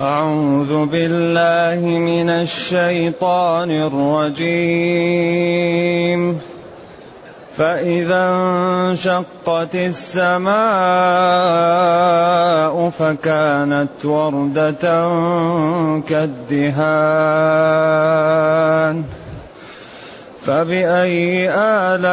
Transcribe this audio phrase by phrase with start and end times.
[0.00, 4.40] أعوذ بالله من الشيطان الرجيم.
[7.52, 10.60] فإذا انشقت السماء
[12.90, 15.08] فكانت وردة
[16.08, 16.84] كالدهان.
[20.40, 22.10] فبأي آلاء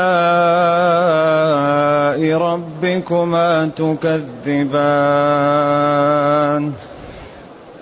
[2.38, 6.74] ربكما تكذبان؟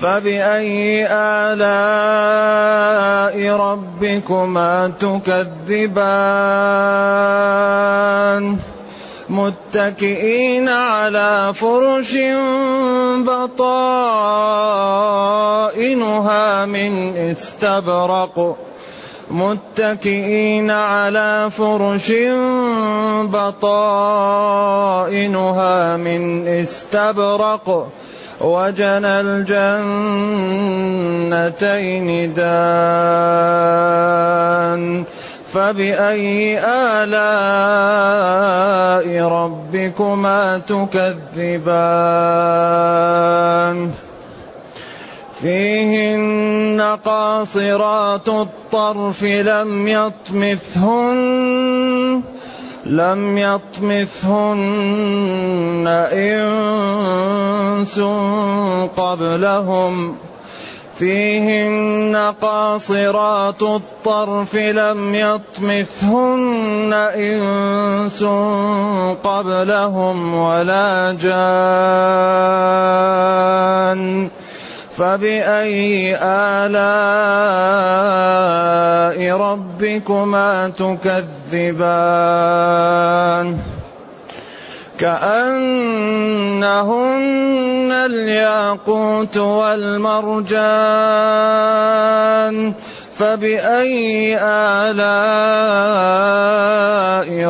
[0.00, 2.54] فبأي آلاء
[3.56, 6.18] ربكما تكذبان؟
[9.28, 12.16] متكئين على فرش
[13.26, 14.36] بطائنها
[16.66, 18.56] من استبرق.
[19.30, 22.12] متكئين على فرش
[23.22, 24.36] بطائنها
[25.96, 27.88] من استبرق.
[28.40, 29.98] وجنى الجنتين
[32.34, 33.48] دان
[35.52, 37.08] فبأي آلاء
[39.28, 42.08] ربكما تكذبان؟
[45.40, 51.18] فيهن قاصرات الطرف لم يطمثهن
[52.86, 54.78] لم يطمثهن
[56.12, 56.37] إنس
[58.98, 60.16] قبلهم
[60.98, 68.24] فيهن قاصرات الطرف لم يطمثهن إنس
[69.24, 71.38] قبلهم ولا جان.
[74.98, 76.98] فبأي آلاء
[79.36, 81.98] ربكما تكذبان؟
[84.98, 86.68] كأنهن
[87.92, 90.58] الياقوت والمرجان
[93.16, 95.28] فبأي آلاء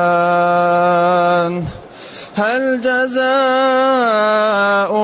[2.36, 3.22] هل جزاء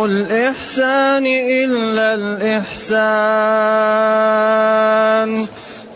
[0.06, 3.28] الإحسان إلا الإحسان؟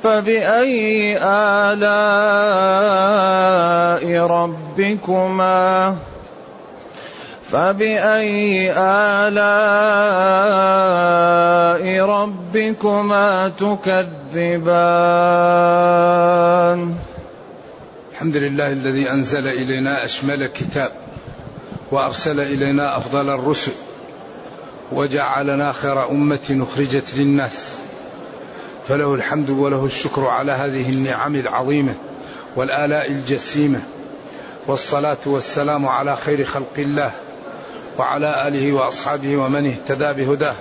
[0.03, 2.01] فبأي آلاء
[4.25, 5.95] ربكما؟
[7.51, 9.51] فبأي آلاء
[12.05, 14.81] ربكما تكذبان؟
[18.11, 20.91] الحمد لله الذي أنزل إلينا أشمل كتاب.
[21.91, 23.71] وأرسل إلينا أفضل الرسل
[24.91, 27.75] وجعلنا خير أمة أخرجت للناس.
[28.87, 31.95] فله الحمد وله الشكر على هذه النعم العظيمة
[32.55, 33.81] والآلاء الجسيمة
[34.67, 37.11] والصلاة والسلام على خير خلق الله
[37.97, 40.55] وعلى آله وأصحابه ومن اهتدى بهداه.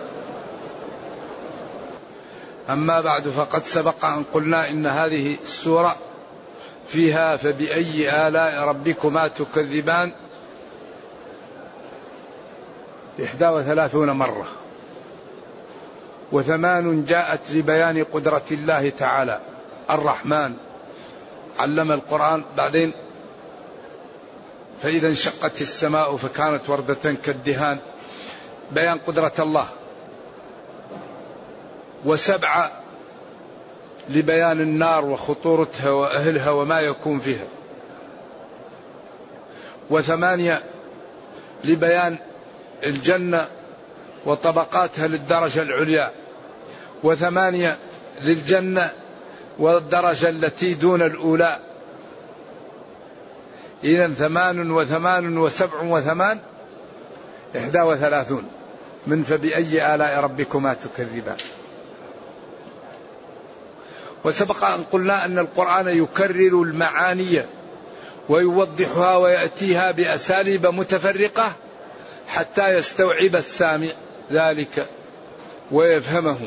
[2.71, 5.97] أما بعد فقد سبق أن قلنا إن هذه السورة
[6.89, 10.11] فيها فبأي آلاء ربكما تكذبان؟
[13.25, 14.49] إحدى وثلاثون مرة.
[16.33, 19.41] وثمان جاءت لبيان قدرة الله تعالى.
[19.91, 20.55] الرحمن.
[21.59, 22.45] علم القرآن.
[22.57, 22.93] بعدين
[24.83, 27.79] فإذا انشقت السماء فكانت وردة كالدهان.
[28.73, 29.67] بيان قدرة الله.
[32.05, 32.71] وسبعة
[34.09, 37.47] لبيان النار وخطورتها وأهلها وما يكون فيها.
[39.91, 40.63] وثمانية
[41.65, 42.19] لبيان
[42.85, 43.49] الجنة
[44.27, 46.11] وطبقاتها للدرجة العليا
[47.03, 47.79] وثمانية
[48.23, 48.93] للجنة
[49.59, 51.59] والدرجة التي دون الأولى.
[53.85, 56.39] إذا ثمان وثمان وسبع وثمان
[57.57, 58.45] إحدى وثلاثون.
[59.07, 61.37] من فبأي آلاء ربكما تكذبان.
[64.25, 67.43] وسبق أن قلنا أن القرآن يكرر المعاني
[68.29, 71.53] ويوضحها ويأتيها بأساليب متفرقة.
[72.31, 73.91] حتى يستوعب السامع
[74.33, 74.87] ذلك
[75.71, 76.39] ويفهمه.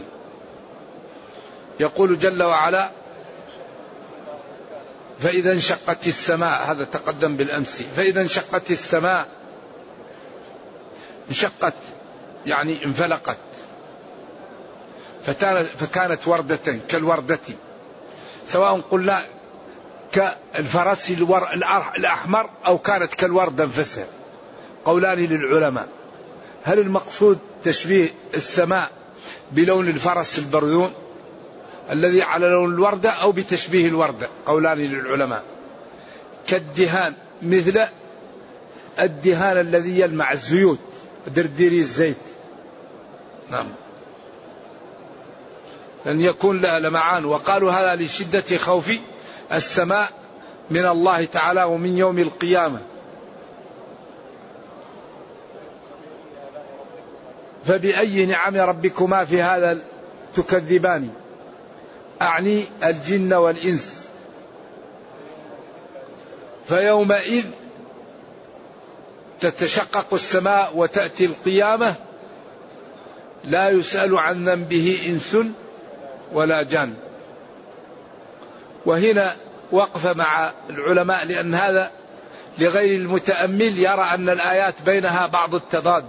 [1.79, 2.89] يقول جل وعلا
[5.19, 7.81] فإذا انشقت السماء هذا تقدم بالأمس.
[7.95, 9.27] فإذا انشقت السماء
[11.29, 11.73] انشقت
[12.45, 13.37] يعني انفلقت.
[15.79, 17.39] فكانت وردة كالوردة.
[18.47, 19.23] سواء قلنا
[20.11, 21.11] كالفرس
[21.97, 24.05] الأحمر أو كانت كالوردة انفسها
[24.85, 25.87] قولان للعلماء.
[26.63, 28.91] هل المقصود تشبيه السماء
[29.51, 30.93] بلون الفرس البرذون
[31.91, 35.43] الذي على لون الوردة أو بتشبيه الوردة؟ قولان للعلماء.
[36.47, 37.87] كالدهان مثل
[38.99, 40.79] الدهان الذي يلمع الزيوت
[41.27, 42.17] درديري الزيت.
[43.49, 43.67] نعم.
[46.07, 47.25] أن يكون لها لمعان.
[47.25, 48.91] وقالوا هذا لشدة خوف
[49.53, 50.09] السماء
[50.69, 52.79] من الله تعالى ومن يوم القيامة.
[57.65, 59.77] فبأي نعم ربكما في هذا
[60.35, 61.09] تكذبان؟
[62.21, 64.07] أعني الجن والإنس.
[66.67, 67.45] فيومئذ
[69.39, 71.95] تتشقق السماء وتأتي القيامة
[73.43, 75.37] لا يسأل عن ذنبه إنس
[76.33, 76.93] ولا جان.
[78.85, 79.35] وهنا
[79.71, 81.91] وقفة مع العلماء لأن هذا
[82.59, 86.05] لغير المتأمل يرى أن الآيات بينها بعض التضاد.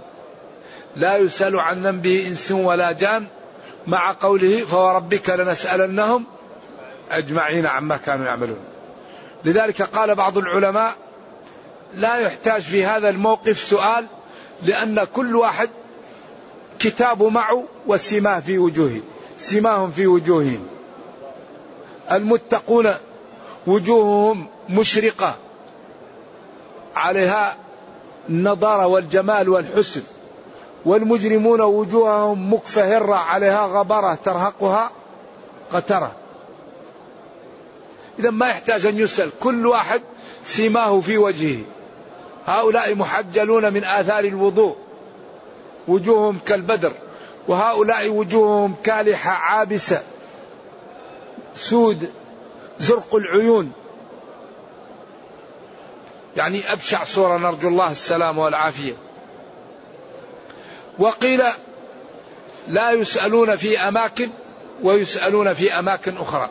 [0.95, 3.27] لا يسأل عن ذنبه إنس ولا جان
[3.87, 6.25] مع قوله فوربك لنسألنهم
[7.11, 8.59] أجمعين عما كانوا يعملون.
[9.45, 10.95] لذلك قال بعض العلماء
[11.95, 14.05] لا يحتاج في هذا الموقف سؤال
[14.63, 15.69] لأن كل واحد
[16.79, 19.01] كتاب معه والسماه في وجوهه
[19.37, 20.67] سماهم في وجوههم.
[22.11, 22.93] المتقون
[23.67, 25.35] وجوههم مشرقة
[26.95, 27.57] عليها
[28.29, 30.01] النضارة والجمال والحسن.
[30.85, 34.91] والمجرمون وجوههم مكفهرة عليها غبرة ترهقها
[35.73, 36.11] قترة.
[38.19, 40.01] إذا ما يحتاج أن يسأل كل واحد
[40.43, 41.61] سيماه في وجهه.
[42.45, 44.75] هؤلاء محجلون من آثار الوضوء
[45.87, 46.93] وجوههم كالبدر
[47.47, 50.03] وهؤلاء وجوههم كالحة عابسة
[51.55, 52.11] سود
[52.79, 53.71] زرق العيون.
[56.37, 59.04] يعني أبشع صورة نرجو الله السلام والعافية.
[60.99, 61.41] وقيل
[62.67, 64.29] لا يسألون في أماكن
[64.83, 66.49] ويسألون في أماكن أخرى.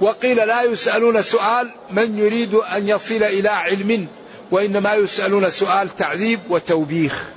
[0.00, 4.08] وقيل لا يسألون سؤال من يريد أن يصل إلى علم
[4.50, 7.30] وإنما يسألون سؤال تعذيب وتوبيخ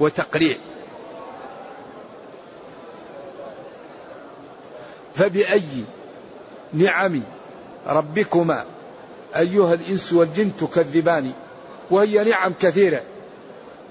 [0.00, 0.56] وتقريع.
[5.14, 5.84] فبأي
[6.72, 7.22] نعم
[7.86, 8.64] ربكما
[9.36, 11.32] أيها الإنس والجن تكذبان؟
[11.90, 13.02] وهي نعم كثيرة.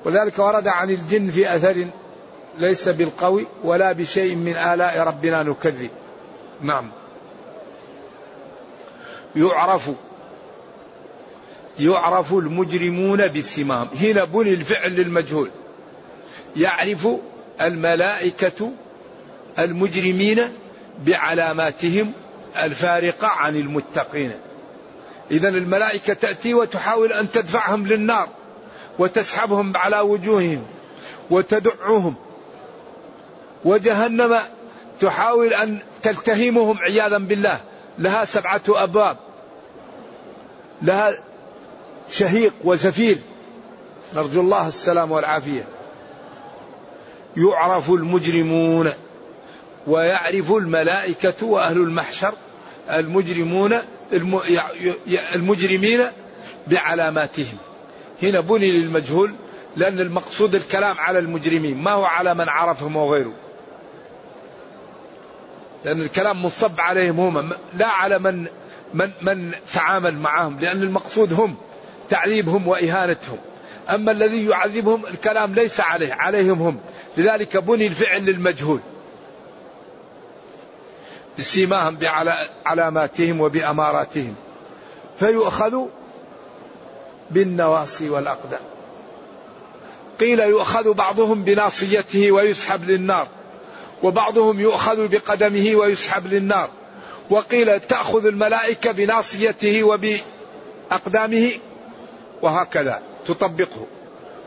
[0.06, 1.88] ولذلك ورد عن الجن في أثر
[2.58, 5.90] ليس بالقوي ولا بشيء من آلاء ربنا نكذب.
[6.62, 6.90] نعم.
[9.36, 9.92] يعرف
[11.80, 15.50] يعرف المجرمون بسماهم هنا بني الفعل للمجهول
[16.58, 17.08] يعرف
[17.62, 18.72] الملائكة
[19.60, 20.42] المجرمين
[21.06, 22.12] بعلاماتهم
[22.58, 24.32] الفارقة عن المتقين.
[25.32, 28.28] إذا الملائكة تأتي وتحاول أن تدفعهم للنار.
[29.00, 30.64] وتسحبهم على وجوههم
[31.30, 32.16] وتدعهم
[33.66, 34.40] وجهنم
[35.00, 37.60] تحاول أن تلتهمهم عياذا بالله.
[38.00, 39.18] لها سبعة أبواب.
[40.82, 41.14] لها
[42.10, 43.18] شهيق وزفير.
[44.16, 45.64] نرجو الله السلام والعافية.
[47.38, 48.94] يعرف المجرمون
[49.88, 52.34] ويعرف الملائكة وأهل المحشر
[52.90, 53.80] المجرمون
[55.34, 56.06] المجرمين
[56.68, 57.58] بعلاماتهم.
[58.24, 59.34] هنا بني للمجهول
[59.78, 63.34] لأن المقصود الكلام على المجرمين ما هو على من عرفهم وغيره.
[65.86, 68.46] لأن الكلام مصب عليهم هم لا على من
[68.94, 71.56] من من تعامل معهم لأن المقصود هم
[72.10, 73.38] تعذيبهم وإهانتهم.
[73.90, 76.80] أما الذي يعذبهم الكلام ليس عليه عليهم هم.
[77.18, 78.80] لذلك بني الفعل للمجهول.
[81.38, 81.98] بسيماهم
[82.66, 84.36] بعلاماتهم وبأماراتهم.
[85.20, 85.86] فيؤخذ
[87.32, 88.60] بالنواصي والأقدام.
[90.20, 93.28] قيل يؤخذ بعضهم بناصيته ويسحب للنار
[94.04, 96.70] وبعضهم يؤخذ بقدمه ويسحب للنار.
[97.30, 101.52] وقيل تأخذ الملائكة بناصيته وبأقدامه
[102.42, 103.86] وهكذا تطبقه.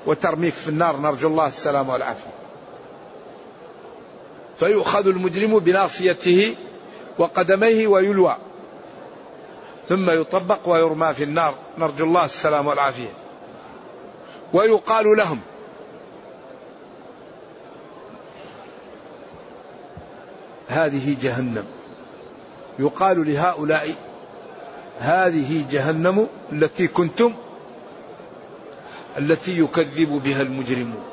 [0.07, 2.31] وترميك في النار نرجو الله السلامة والعافية.
[4.59, 6.57] فيؤخذ المجرم بناصيته
[7.19, 8.37] وقدميه ويلوى.
[9.93, 11.55] ثم يطبق ويرمى في النار.
[11.79, 13.13] نرجو الله السلامة والعافية.
[14.53, 15.41] ويقال لهم.
[20.69, 21.65] هذه جهنم.
[22.79, 23.95] يقال لهؤلاء
[24.99, 27.35] هذه جهنم التي كنتم
[29.19, 31.05] التي يكذب بها المجرمون.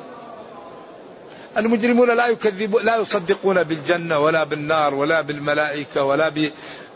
[1.56, 6.28] المجرمون لا يكذب لا يصدقون بالجنة ولا بالنار ولا بالملائكة ولا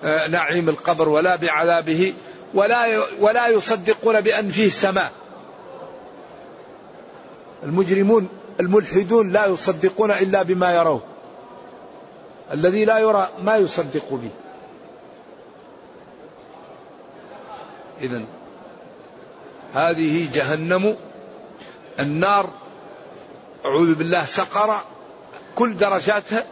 [0.03, 2.15] بنعيم القبر ولا بعذابه
[2.55, 5.13] ولا ولا يصدقون بأن فيه سماء
[7.63, 8.29] المجرمون
[8.61, 11.03] الملحدون لا يصدقون إلا بما يروه
[12.53, 14.31] الذي لا يرى ما يصدق به.
[18.01, 18.23] إذا
[19.75, 20.97] هذه جهنم
[22.01, 22.51] النار
[23.65, 24.81] أعوذ بالله سقر
[25.55, 26.45] كل درجاتها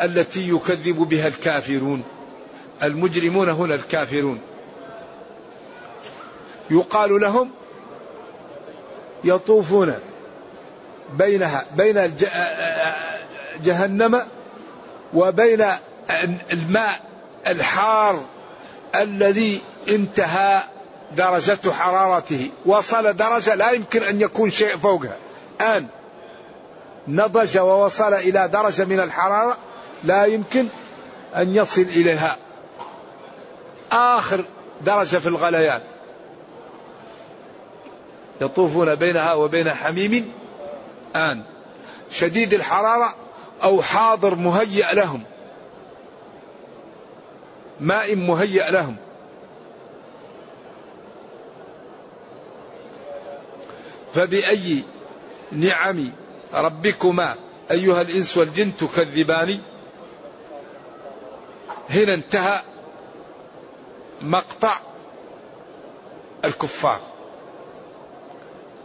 [0.00, 2.02] التي يكذب بها الكافرون.
[2.82, 4.40] المجرمون هنا الكافرون.
[6.70, 7.50] يقال لهم
[9.24, 9.94] يطوفون
[11.18, 12.16] بينها بين
[13.62, 14.22] جهنم
[15.14, 15.66] وبين
[16.52, 17.00] الماء
[17.46, 18.24] الحار
[18.94, 20.62] الذي انتهى
[21.16, 22.50] درجة حرارته.
[22.66, 25.16] وصل درجة لا يمكن أن يكون شيء فوقها.
[25.60, 25.86] الآن
[27.08, 29.56] نضج ووصل إلى درجة من الحرارة
[30.04, 30.68] لا يمكن
[31.36, 32.36] أن يصل إليها.
[33.92, 34.44] آخر
[34.80, 35.80] درجة في الغليان.
[38.40, 40.32] يطوفون بينها وبين حميم
[41.16, 41.42] آن.
[42.10, 43.14] شديد الحرارة
[43.62, 45.22] أو حاضر مهيأ لهم.
[47.80, 48.96] ماء مهيأ لهم.
[54.14, 54.82] فبأي
[55.52, 56.10] نعم
[56.54, 57.34] ربكما
[57.70, 59.58] أيها الإنس والجن تكذبان؟
[61.90, 62.62] هنا انتهى
[64.22, 64.78] مقطع
[66.44, 67.00] الكفار.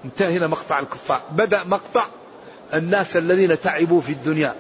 [0.05, 1.21] انتهى هنا مقطع الكفار.
[1.31, 2.03] بدأ مقطع
[2.73, 4.55] الناس الذين تعبوا في الدنيا.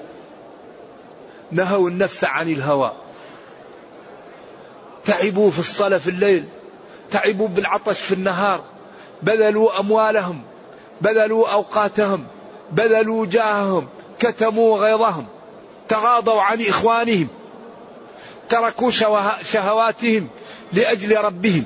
[1.51, 2.91] نهوا النفس عن الهوى.
[5.05, 6.45] تعبوا في الصلاة في الليل.
[7.11, 8.63] تعبوا بالعطش في النهار.
[9.23, 10.43] بذلوا أموالهم.
[11.01, 12.27] بذلوا أوقاتهم.
[12.71, 13.87] بذلوا جاههم.
[14.19, 15.25] كتموا غيظهم.
[15.87, 17.27] تغاضوا عن إخوانهم.
[18.49, 18.91] تركوا
[19.41, 20.29] شهواتهم.
[20.73, 21.65] لأجل ربهم.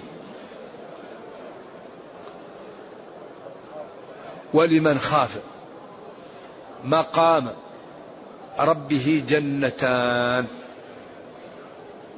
[4.53, 5.37] ولمن خاف
[6.83, 7.49] مقام
[8.59, 10.47] ربه جنتان.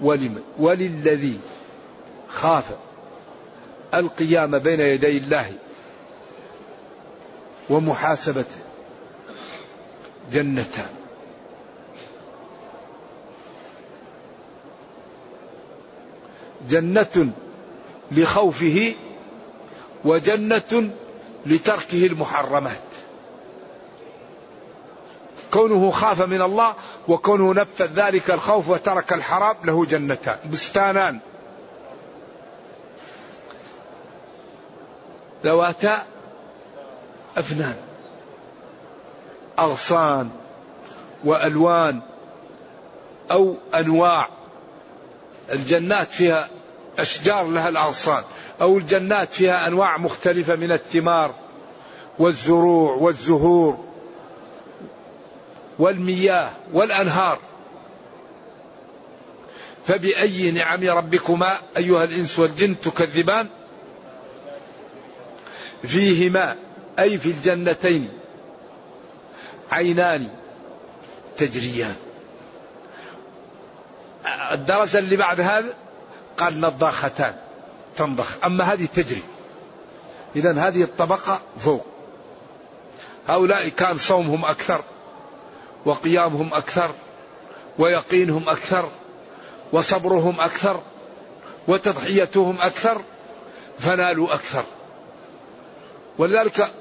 [0.02, 1.40] ولمن وللذي
[2.30, 2.66] خاف
[3.94, 5.52] القيام بين يدي الله
[7.70, 8.58] ومحاسبته
[10.32, 11.03] جنتان.
[16.70, 17.32] جنة
[18.12, 18.94] لخوفه
[20.06, 20.90] وجنة
[21.46, 22.78] لتركه المحرمات.
[25.52, 26.74] كونه خاف من الله
[27.08, 31.20] وكونه نفذ ذلك الخوف وترك الحرام له جنتان بستانان.
[35.44, 36.04] ذواتا
[37.38, 37.76] أفنان
[39.60, 40.30] أغصان
[41.24, 42.02] وألوان
[43.32, 44.30] أو أنواع
[45.52, 46.50] الجنات فيها
[47.00, 48.24] أشجار لها الأغصان
[48.62, 51.36] أو الجنات فيها أنواع مختلفة من الثمار
[52.20, 53.86] والزروع والزهور
[55.80, 57.40] والمياه والأنهار.
[59.88, 63.48] فبأي نعم ربكما أيها الإنس والجن تكذبان؟
[65.84, 66.56] فيهما
[67.00, 68.10] أي في الجنتين
[69.72, 70.28] عينان
[71.38, 71.96] تجريان.
[74.52, 75.74] الدرجة اللي بعد هذا
[76.38, 77.36] قال نضاختان
[77.98, 79.24] تنضخ أما هذه تجري
[80.36, 81.86] إذا هذه الطبقة فوق
[83.28, 84.84] هؤلاء كان صومهم أكثر
[85.86, 86.92] وقيامهم أكثر
[87.80, 88.90] ويقينهم أكثر
[89.72, 90.82] وصبرهم أكثر
[91.68, 93.02] وتضحيتهم أكثر
[93.80, 94.64] فنالوا أكثر
[96.18, 96.72] ولذلك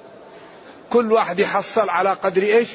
[0.91, 2.69] كل واحد يحصل على قدر إيش؟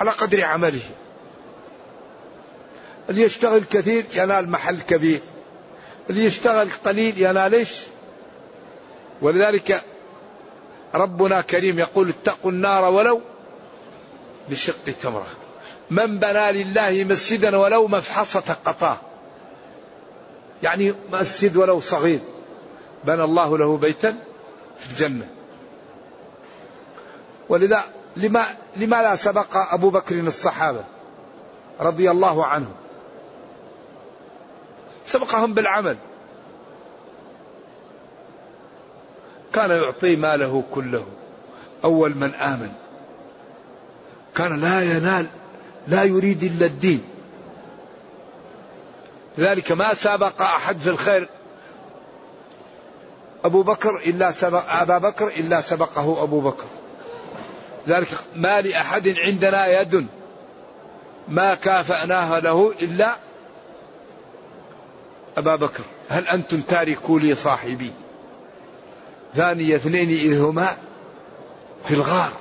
[0.00, 0.80] على قدر عمله.
[3.10, 5.20] اللي يشتغل كثير ينال محل كبير.
[6.10, 7.80] اللي يشتغل قليل ينال إيش؟
[9.22, 9.82] ولذلك
[10.94, 13.20] ربنا كريم يقول اتقوا النار ولو
[14.50, 15.26] بشق تمرة.
[15.90, 18.98] من بنى لله مسجدا ولو مفحصة قطاه.
[20.62, 22.20] يعني مسجد ولو صغير
[23.04, 24.16] بنى الله له بيتا
[24.78, 25.26] في الجنة
[27.48, 27.84] ولذا
[28.16, 28.44] لما
[28.76, 30.84] لما لا سبق أبو بكر الصحابة
[31.80, 32.74] رضي الله عنهم
[35.06, 35.96] سبقهم بالعمل.
[39.52, 41.06] كان يعطي ماله كله.
[41.84, 42.72] أول من آمن.
[44.36, 45.26] كان لا ينال
[45.88, 47.04] لا يريد إلا الدين.
[49.38, 51.28] لذلك ما سابق أحد في الخير.
[53.44, 56.66] أبو بكر إلا سبق أبا بكر إلا سبقه أبو بكر.
[57.88, 60.06] ذلك ما لأحد عندنا يد
[61.28, 63.16] ما كافأناها له إلا
[65.36, 67.92] أبا بكر هل أنتم تاركوا لي صاحبي؟
[69.34, 70.76] ثاني اثنين إذ هما
[71.84, 72.32] في الغار.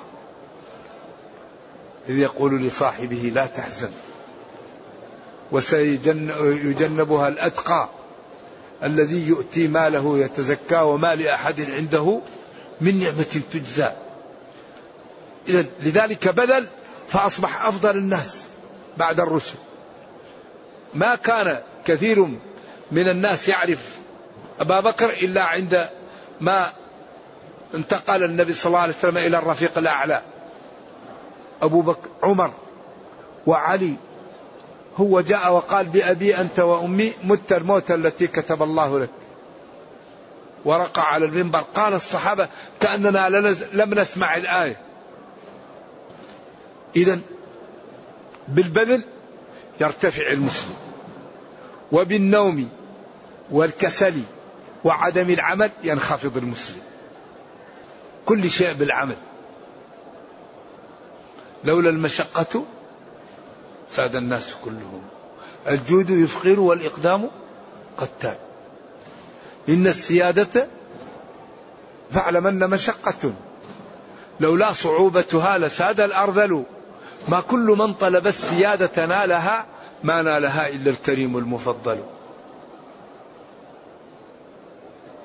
[2.10, 3.92] إذ يقول لصاحبه لا تحزن.
[5.52, 7.90] وسيجنبها الأتقى
[8.84, 12.22] الذي يؤتي ماله يتزكى وما لأحد عنده
[12.82, 13.92] من نعمة تجزى.
[15.48, 16.68] إذا لذلك بذل
[17.08, 18.44] فأصبح أفضل الناس
[18.98, 19.56] بعد الرسل.
[20.94, 22.38] ما كان كثير
[22.94, 24.00] من الناس يعرف
[24.60, 25.90] أبا بكر إلا عند
[26.42, 26.74] ما
[27.76, 30.22] انتقل النبي صلى الله عليه وسلم إلى الرفيق الأعلى.
[31.62, 32.52] أبو بكر عمر
[33.48, 33.96] وعلي
[34.98, 39.10] هو جاء وقال بأبي أنت وأمي مت الموت التي كتب الله لك.
[40.66, 41.60] ورقع على المنبر.
[41.60, 42.48] قال الصحابة
[42.80, 43.30] كأننا
[43.74, 44.78] لم نسمع الآية.
[46.96, 47.20] إذا
[48.48, 49.04] بالبذل
[49.82, 50.76] يرتفع المسلم.
[51.92, 52.70] وبالنوم
[53.52, 54.14] والكسل
[54.84, 56.82] وعدم العمل ينخفض المسلم.
[58.26, 59.16] كل شيء بالعمل.
[61.64, 62.66] لولا المشقة
[63.90, 65.02] ساد الناس كلهم.
[65.68, 67.30] الجود يفقر والإقدام
[67.98, 68.36] قتال.
[69.70, 70.68] إن السيادة
[72.12, 73.34] فاعلمن مشقة.
[74.40, 76.64] لولا صعوبتها لساد الأرذل.
[77.28, 79.66] ما كل من طلب السيادة نالها
[80.04, 82.04] ما نالها إلا الكريم المفضل.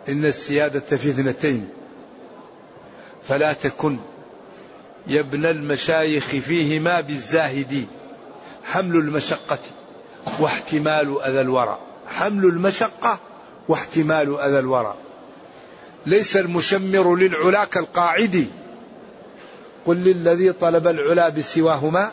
[0.08, 1.68] إن السيادة في اثنتين.
[3.28, 3.98] فلا تكن
[5.06, 7.88] يا ابن المشايخ فيهما بالزاهدين
[8.64, 9.58] حمل المشقة
[10.40, 11.78] واحتمال أذى الورى.
[12.08, 13.18] حمل المشقة
[13.68, 14.94] واحتمال أذى الورى.
[16.06, 18.46] ليس المشمر للعلا كالقاعد.
[19.86, 22.12] قل للذي طلب العلا بسواهما.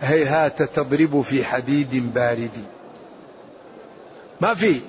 [0.00, 2.64] هيهات تضرب في حديد بارد.
[4.40, 4.80] ما في؟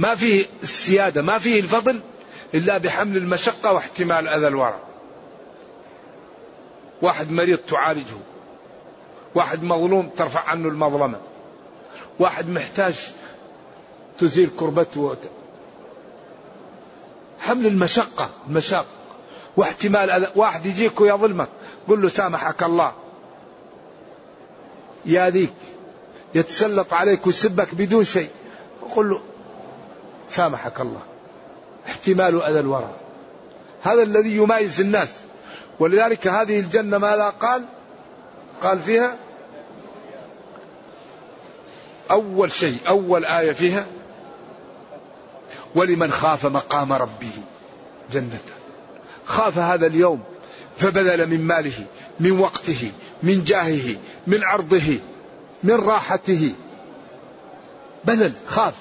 [0.00, 2.00] ما فيه السيادة ما فيه الفضل
[2.54, 4.78] إلا بحمل المشقة واحتمال أذى الورى
[7.02, 8.16] واحد مريض تعالجه.
[9.34, 11.20] واحد مظلوم ترفع عنه المظلمة.
[12.18, 12.94] واحد محتاج
[14.18, 15.16] تزيل كربته.
[17.40, 18.86] حمل المشقة المشاق
[19.56, 21.48] واحتمال واحد يجيك ويظلمك
[21.88, 22.92] قل له سامحك الله.
[25.06, 25.52] يا ذيك
[26.34, 28.28] يتسلط عليك ويسبك بدون شيء.
[28.96, 29.20] قل له
[30.30, 31.02] سامحك الله.
[31.88, 32.90] احتمال أذى الورى.
[33.82, 35.08] هذا الذي يميز الناس.
[35.80, 37.64] ولذلك هذه الجنة ماذا قال؟
[38.62, 39.16] قال فيها
[42.10, 43.86] أول شيء أول آية فيها
[45.74, 47.32] ولمن خاف مقام ربه
[48.12, 48.40] جنتان
[49.26, 50.22] خاف هذا اليوم
[50.76, 51.84] فبذل من ماله
[52.20, 54.98] من وقته من جاهه من عرضه
[55.62, 56.52] من راحته.
[58.04, 58.74] بذل خاف.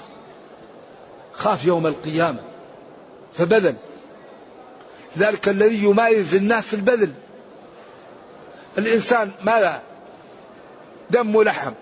[1.39, 2.39] خاف يوم القيامة
[3.33, 3.75] فبذل.
[5.17, 7.13] ذلك الذي يمايز الناس البذل.
[8.77, 9.81] الإنسان ماذا؟
[11.09, 11.73] دم ولحم.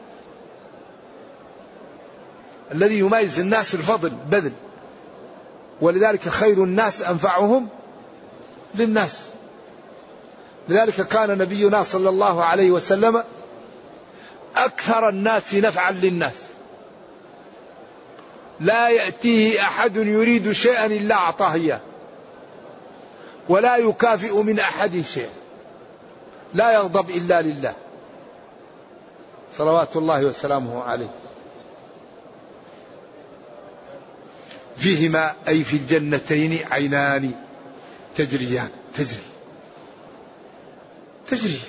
[2.72, 4.52] الذي يميز الناس الفضل بذل.
[5.82, 7.68] ولذلك خير الناس أنفعهم
[8.76, 9.28] للناس.
[10.70, 13.24] لذلك كان نبينا صلى الله عليه وسلم
[14.56, 16.36] أكثر الناس نفعا للناس.
[18.60, 21.82] لا يأتيه أحد يريد شيئا إلا أعطاه إياه.
[23.50, 25.30] ولا يكافئ من أحد شيئا.
[26.54, 27.74] لا يغضب إلا لله.
[29.54, 31.10] صلوات الله وسلامه عليه.
[34.78, 37.32] فيهما أي في الجنتين عينان
[38.16, 38.70] تجريان.
[38.96, 39.24] تجري.
[41.28, 41.60] تجري.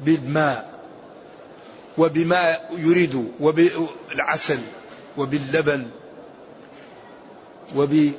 [0.00, 0.80] بالماء.
[1.98, 3.32] وبما يريد.
[3.40, 4.58] وبالعسل.
[5.18, 5.86] وباللبن
[7.76, 8.16] وبالخمر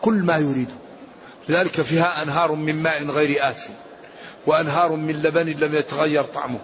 [0.00, 0.70] كل ما يريد.
[1.48, 3.72] لذلك فيها أنهار من ماء غير آسن
[4.46, 6.58] وأنهار من لبن لم يتغير طعمه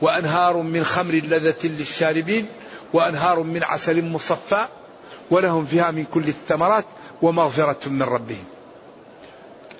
[0.00, 2.46] وأنهار من خمر لذة للشاربين
[2.92, 4.66] وأنهار من عسل مصفى
[5.30, 6.84] ولهم فيها من كل الثمرات
[7.22, 8.44] ومغفرة من ربهم.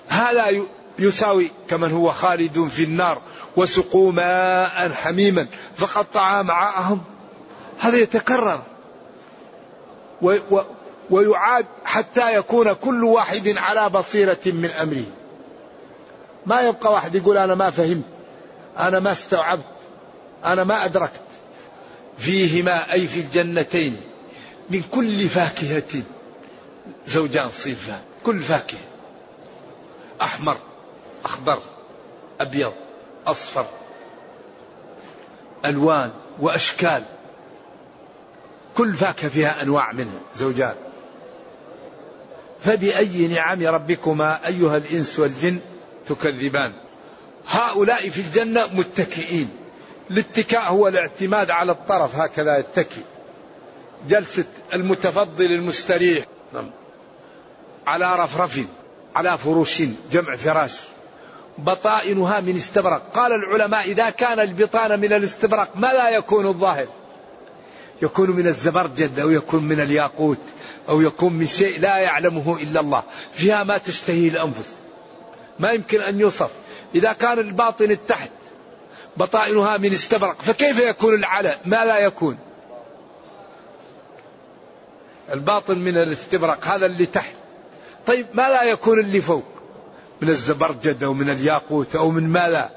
[0.07, 0.63] هذا
[0.99, 3.21] يساوي كمن هو خالد في النار
[3.55, 7.01] وسقوا ماء حميما فقطع معاهم
[7.79, 8.61] هذا يتكرر.
[11.09, 15.05] ويعاد حتى يكون كل واحد على بصيرة من أمره.
[16.45, 18.03] ما يبقى واحد يقول أنا ما فهمت
[18.77, 19.65] أنا ما استوعبت
[20.45, 21.21] أنا ما أدركت.
[22.17, 23.97] فيهما أي في الجنتين
[24.69, 26.03] من كل فاكهة
[27.07, 28.79] زوجان صنفان كل فاكهة.
[30.21, 30.57] أحمر
[31.25, 31.61] أخضر
[32.39, 32.73] أبيض
[33.27, 33.67] أصفر
[35.65, 37.03] ألوان وأشكال.
[38.77, 40.75] كل فاكهة فيها أنواع منها زوجان
[42.59, 45.59] فبأي نعم ربكما أيها الإنس والجن
[46.07, 46.73] تكذبان.
[47.47, 49.49] هؤلاء في الجنة متكئين.
[50.11, 53.01] الاتكاء هو الاعتماد على الطرف هكذا يتكي
[54.07, 56.71] جلسة المتفضل المستريح نعم.
[57.87, 58.59] على رفرف
[59.15, 59.81] على فروش
[60.11, 60.79] جمع فراش.
[61.57, 63.11] بطائنها من استبرق.
[63.13, 66.87] قال العلماء إذا كان البطانة من الاستبرق ما لا يكون الظاهر؟
[68.01, 70.37] يكون من الزبرجد أو يكون من الياقوت
[70.89, 74.75] أو يكون من شيء لا يعلمه إلا الله فيها ما تشتهيه الأنفس.
[75.59, 76.51] ما يمكن أن يوصف.
[76.95, 78.31] إذا كان الباطن التحت
[79.17, 82.37] بطائنها من استبرق فكيف يكون العلى؟ ما لا يكون.
[85.33, 87.35] الباطن من الاستبرق هذا اللي تحت.
[88.07, 89.52] طيب ما لا يكون اللي فوق؟
[90.23, 92.71] من الزبرجد أو من الياقوت أو من ماذا.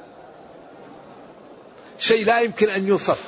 [1.99, 3.25] شيء لا يمكن أن يوصف.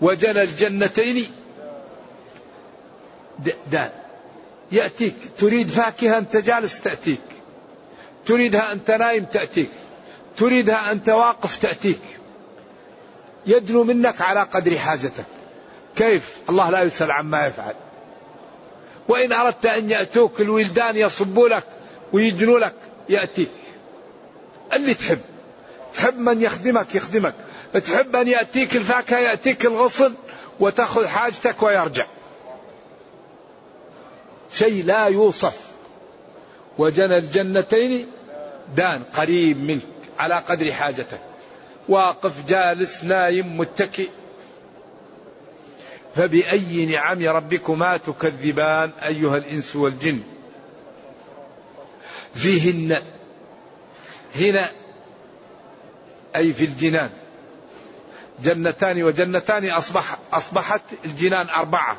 [0.00, 1.30] وجنى الجنتين.
[3.70, 3.90] دان.
[4.72, 5.14] يأتيك.
[5.38, 7.20] تريد فاكهة أنت جالس تأتيك.
[8.26, 9.70] تريدها أنت نايم تأتيك.
[10.36, 12.02] تريدها أنت واقف تأتيك.
[13.46, 15.24] يدنو منك على قدر حاجتك.
[15.96, 17.74] كيف؟ الله لا يسأل عما يفعل.
[19.08, 21.64] وإن أردت أن يأتوك الولدان يصبوا لك.
[22.12, 22.74] ويدنوا لك
[23.08, 23.50] يأتيك
[24.72, 25.18] اللي تحب.
[25.94, 27.34] تحب من يخدمك يخدمك.
[27.84, 30.14] تحب أن يأتيك الفاكهة يأتيك الغصن
[30.60, 32.06] وتأخذ حاجتك ويرجع.
[34.52, 35.60] شيء لا يوصف.
[36.78, 38.06] وجنى الجنتين
[38.76, 39.82] دان قريب منك
[40.18, 41.20] على قدر حاجتك.
[41.88, 44.08] واقف جالس نايم متكئ.
[46.14, 50.20] فبأي نعم ربكما تكذبان أيها الإنس والجن؟
[52.34, 53.02] فيهن.
[54.36, 54.70] هنا
[56.36, 57.10] أي في الجنان.
[58.42, 61.98] جنتان وجنتان أصبح أصبحت الجنان أربعة.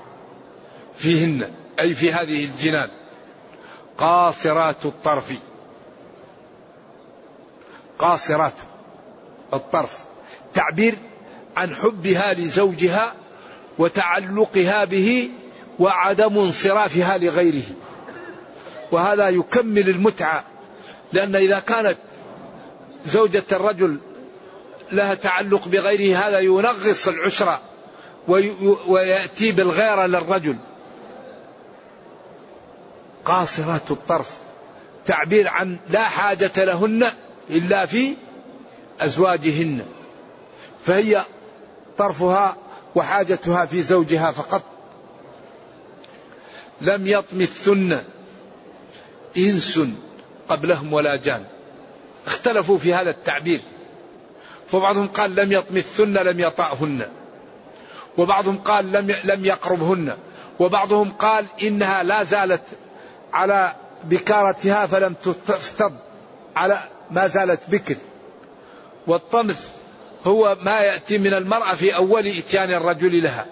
[0.97, 2.89] فيهن أي في هذه الجنان.
[3.97, 5.33] قاصرات الطرف.
[7.99, 8.53] قاصرات
[9.53, 9.97] الطرف.
[10.53, 10.95] تعبير
[11.57, 13.13] عن حبها لزوجها
[13.79, 15.29] وتعلقها به
[15.79, 17.63] وعدم انصرافها لغيره.
[18.93, 20.43] وهذا يكمل المتعة.
[21.13, 21.97] لأن إذا كانت
[23.05, 23.97] زوجة الرجل
[24.91, 27.61] لها تعلق بغيره هذا ينغص العشرة
[28.87, 30.57] ويأتي بالغيرة للرجل.
[33.25, 34.31] قاصرات الطرف
[35.05, 37.11] تعبير عن لا حاجة لهن
[37.49, 38.13] إلا في
[38.99, 39.85] أزواجهن.
[40.85, 41.21] فهي
[41.97, 42.55] طرفها
[42.95, 44.63] وحاجتها في زوجها فقط.
[46.81, 48.01] لم يطمثن.
[49.37, 49.79] إنس
[50.49, 51.45] قبلهم ولا جان.
[52.27, 53.61] اختلفوا في هذا التعبير.
[54.71, 57.07] فبعضهم قال لم يطمثن لم يطأهن.
[58.17, 60.17] وبعضهم قال لم لم يقربهن.
[60.59, 62.61] وبعضهم قال إنها لا زالت
[63.33, 65.93] على بكارتها فلم تفتض
[66.55, 67.95] على ما زالت بكر.
[69.07, 69.67] والطمث
[70.25, 73.45] هو ما يأتي من المرأة في أول إتيان الرجل لها.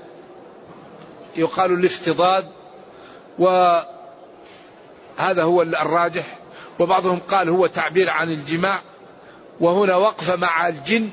[1.37, 2.47] يقال الافتضاد
[5.19, 6.37] وهذا هو الراجح
[6.79, 8.79] وبعضهم قال هو تعبير عن الجماع
[9.59, 11.09] وهنا وقف مع الجن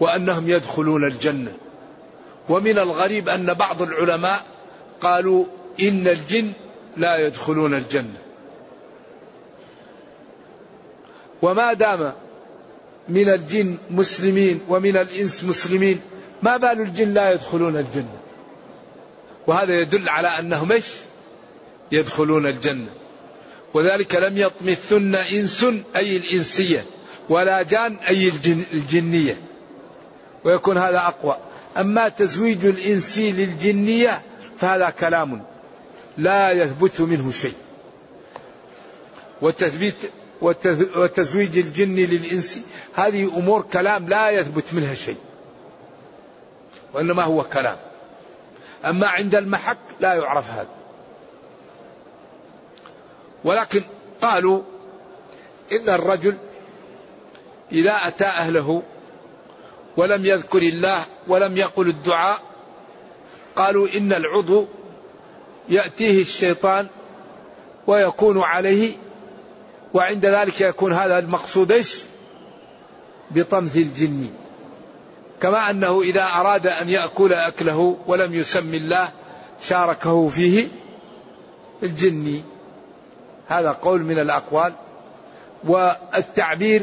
[0.00, 1.52] وأنهم يدخلون الجنة.
[2.48, 4.42] ومن الغريب أن بعض العلماء
[5.00, 5.44] قالوا
[5.80, 6.52] إن الجن
[6.96, 8.18] لا يدخلون الجنة.
[11.42, 12.12] وما دام
[13.08, 16.00] من الجن مسلمين ومن الإنس مسلمين
[16.42, 18.20] ما بال الجن لا يدخلون الجنة؟
[19.46, 20.86] وهذا يدل على أنهم إيش؟
[21.92, 22.99] يدخلون الجنة.
[23.74, 26.84] وذلك لم يطمثن إنس أي الإنسية
[27.28, 29.40] ولا جان أي الجن الجنية.
[30.44, 31.36] ويكون هذا أقوى.
[31.76, 34.22] أما تزويج الانسي للجنية
[34.58, 35.42] فهذا كلام
[36.18, 37.54] لا يثبت منه شيء.
[39.42, 39.94] وتثبيت
[40.96, 42.60] وتزويج الجن للإنس
[42.94, 45.18] هذه أمور كلام لا يثبت منها شيء.
[46.94, 47.76] وإنما هو كلام.
[48.84, 50.79] أما عند المحك لا يعرف هذا.
[53.44, 53.82] ولكن
[54.22, 54.62] قالوا
[55.72, 56.36] إن الرجل
[57.72, 58.82] إذا أتى أهله
[59.96, 62.42] ولم يذكر الله ولم يقل الدعاء
[63.56, 64.66] قالوا إن العضو
[65.68, 66.86] يأتيه الشيطان
[67.86, 68.92] ويكون عليه
[69.94, 72.02] وعند ذلك يكون هذا المقصود إيش؟
[73.30, 74.30] بطمث الجن
[75.40, 79.12] كما أنه إذا أراد أن يأكل أكله ولم يسم الله
[79.62, 80.68] شاركه فيه
[81.82, 82.42] الجني
[83.50, 84.72] هذا قول من الأقوال.
[85.64, 86.82] والتعبير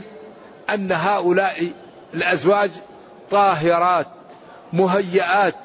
[0.70, 1.72] أن هؤلاء
[2.14, 2.72] الأزواج
[3.32, 4.08] طاهرات
[4.74, 5.56] مهيئات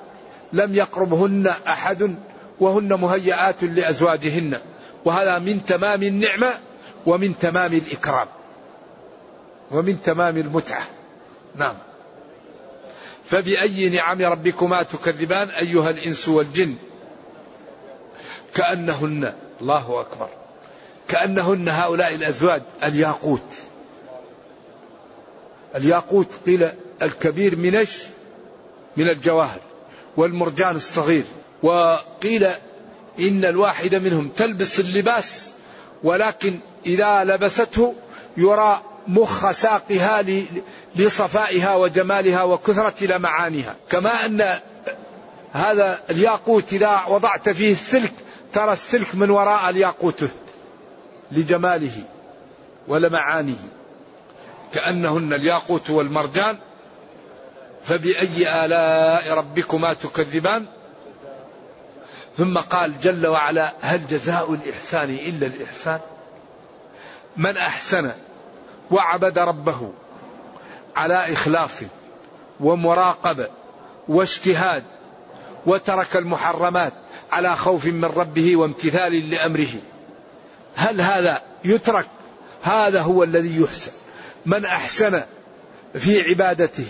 [0.52, 2.14] لم يقربهن أحد
[2.60, 4.58] وهن مهيئات لأزواجهن.
[5.04, 6.50] وهذا من تمام النعمة
[7.06, 8.26] ومن تمام الإكرام.
[9.70, 10.82] ومن تمام المتعة.
[11.56, 11.74] نعم.
[13.24, 16.74] فبأي نعم ربكما تكذبان أيها الإنس والجن؟
[18.54, 19.32] كأنهن.
[19.60, 20.41] الله أكبر.
[21.12, 23.54] كأنهن هؤلاء الأزواج الياقوت.
[25.74, 26.68] الياقوت قيل
[27.02, 28.02] الكبير منش
[28.96, 29.60] من الجواهر
[30.16, 31.24] والمرجان الصغير.
[31.62, 32.44] وقيل
[33.20, 35.50] إن الواحدة منهم تلبس اللباس
[36.04, 37.94] ولكن إذا لبسته
[38.36, 40.24] يرى مخ ساقها
[40.96, 44.58] لصفائها وجمالها وكثرة لمعانها كما أن
[45.52, 48.12] هذا الياقوت إذا وضعت فيه السلك
[48.52, 50.24] ترى السلك من وراء الياقوت
[51.32, 52.04] لجماله
[52.88, 53.56] ولمعانه
[54.74, 56.58] كأنهن الياقوت والمرجان
[57.84, 60.66] فبأي آلاء ربكما تكذبان؟
[62.36, 66.00] ثم قال جل وعلا هل جزاء الإحسان إلا الإحسان؟
[67.36, 68.12] من أحسن
[68.90, 69.92] وعبد ربه
[70.96, 71.80] على إخلاص
[72.60, 73.48] ومراقبه
[74.08, 74.84] واجتهاد
[75.66, 76.92] وترك المحرمات
[77.32, 79.74] على خوف من ربه وامتثال لأمره.
[80.74, 82.06] هل هذا يترك؟
[82.62, 83.92] هذا هو الذي يحسن.
[84.46, 85.22] من أحسن
[85.94, 86.86] في عبادته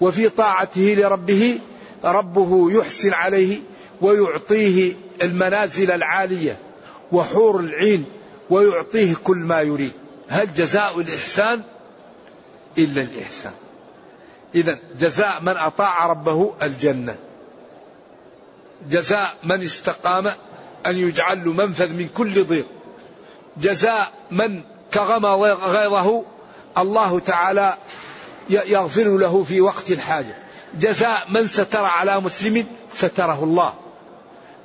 [0.00, 1.58] وفي طاعته لربه
[2.04, 3.58] ربه يحسن عليه
[4.00, 6.56] ويعطيه المنازل العالية
[7.12, 8.04] وحور العين
[8.50, 9.92] ويعطيه كل ما يريد.
[10.28, 11.62] هل جزاء الإحسان؟
[12.78, 13.52] إلا الإحسان.
[14.54, 17.16] إذا جزاء من أطاع ربه الجنة.
[18.90, 20.26] جزاء من استقام
[20.86, 22.66] أن يجعل له منفذ من كل ضيق.
[23.60, 26.22] جزاء من كغم غيظه
[26.78, 27.74] الله تعالى
[28.50, 30.36] يغفر له في وقت الحاجة
[30.74, 33.74] جزاء من ستر على مسلم ستره الله.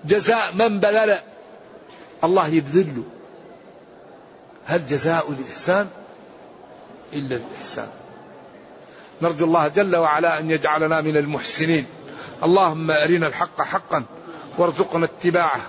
[0.06, 1.19] جزاء من بذل
[2.23, 3.04] الله يبذله
[4.65, 5.88] هل جزاء الإحسان؟
[7.13, 7.88] إلا الإحسان.
[9.21, 11.86] نرجو الله جل وعلا أن يجعلنا من المحسنين.
[12.43, 14.04] اللهم أرنا الحق حقا
[14.58, 15.62] وارزقنا اتباعه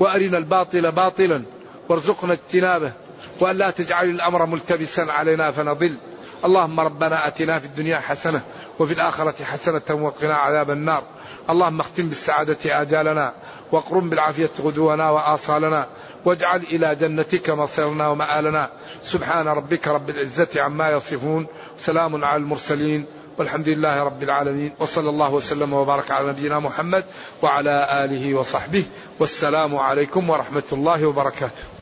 [0.00, 1.42] وأرنا الباطل باطلا.
[1.88, 2.92] وارزقنا اجتنابه
[3.40, 5.96] وأن لا تجعل الأمر ملتبسا علينا فنضل.
[6.44, 8.42] اللهم ربنا أتنا في الدنيا حسنة
[8.78, 11.02] وفي الآخرة حسنة وقنا عذاب النار.
[11.50, 13.34] اللهم اختم بالسعادة آجالنا
[13.72, 15.86] واقرم بالعافية غدونا وآصالنا
[16.24, 18.70] واجعل إلى جنتك مصيرنا ومآلنا.
[19.02, 21.46] سبحان ربك رب العزة عما يصفون
[21.78, 23.06] سلام على المرسلين
[23.38, 24.72] والحمد لله رب العالمين.
[24.78, 27.04] وصلى الله وسلم وبارك على نبينا محمد
[27.42, 28.84] وعلى آله وصحبه.
[29.20, 31.73] والسلام عليكم ورحمة الله وبركاته.